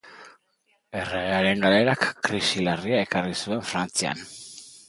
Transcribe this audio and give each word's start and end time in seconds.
Erregearen 1.01 1.61
galerak 1.65 2.07
krisi 2.29 2.65
larria 2.69 3.05
ekarri 3.09 3.39
zuen 3.43 3.63
Frantzian. 3.75 4.29